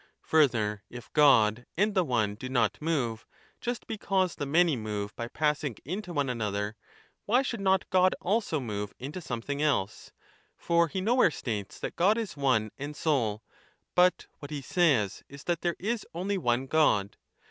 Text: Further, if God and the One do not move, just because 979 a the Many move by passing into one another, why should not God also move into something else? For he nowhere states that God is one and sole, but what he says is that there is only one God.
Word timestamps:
Further, 0.23 0.81
if 0.89 1.13
God 1.13 1.67
and 1.77 1.93
the 1.93 2.03
One 2.03 2.33
do 2.33 2.49
not 2.49 2.81
move, 2.81 3.27
just 3.59 3.85
because 3.85 4.35
979 4.35 4.35
a 4.35 4.39
the 4.39 4.51
Many 4.51 4.75
move 4.99 5.15
by 5.15 5.27
passing 5.27 5.75
into 5.85 6.11
one 6.11 6.27
another, 6.27 6.75
why 7.25 7.43
should 7.43 7.59
not 7.61 7.87
God 7.91 8.15
also 8.19 8.59
move 8.59 8.95
into 8.97 9.21
something 9.21 9.61
else? 9.61 10.11
For 10.57 10.87
he 10.87 11.01
nowhere 11.01 11.29
states 11.29 11.77
that 11.81 11.95
God 11.95 12.17
is 12.17 12.35
one 12.35 12.71
and 12.79 12.95
sole, 12.95 13.43
but 13.93 14.25
what 14.39 14.49
he 14.49 14.63
says 14.63 15.21
is 15.29 15.43
that 15.43 15.61
there 15.61 15.75
is 15.77 16.03
only 16.15 16.39
one 16.39 16.65
God. 16.65 17.15